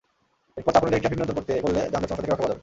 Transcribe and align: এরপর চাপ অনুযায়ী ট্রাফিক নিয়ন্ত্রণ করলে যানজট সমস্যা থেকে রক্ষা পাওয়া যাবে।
এরপর 0.57 0.73
চাপ 0.73 0.83
অনুযায়ী 0.83 1.01
ট্রাফিক 1.03 1.17
নিয়ন্ত্রণ 1.17 1.37
করলে 1.65 1.81
যানজট 1.91 2.07
সমস্যা 2.09 2.17
থেকে 2.23 2.29
রক্ষা 2.31 2.39
পাওয়া 2.41 2.51
যাবে। 2.51 2.59